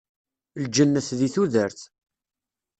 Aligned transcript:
Lǧennet 0.63 1.09
di 1.19 1.29
tudert. 1.33 1.79